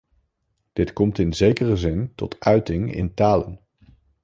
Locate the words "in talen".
2.93-3.59